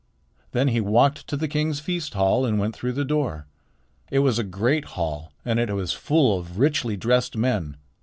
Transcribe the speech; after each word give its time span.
Then 0.51 0.69
he 0.69 0.81
walked 0.81 1.27
to 1.27 1.37
the 1.37 1.47
king's 1.47 1.79
feast 1.79 2.15
hall 2.15 2.43
and 2.43 2.57
went 2.57 2.75
through 2.75 2.93
the 2.93 3.05
door. 3.05 3.45
It 4.09 4.17
was 4.25 4.39
a 4.39 4.43
great 4.43 4.85
hall, 4.97 5.31
and 5.45 5.59
it 5.59 5.71
was 5.75 5.93
full 5.93 6.39
of 6.39 6.57
richly 6.57 6.97
dressed 6.97 7.37
men. 7.37 7.77